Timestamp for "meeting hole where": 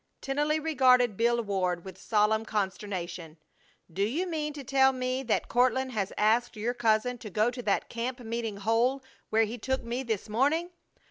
8.19-9.43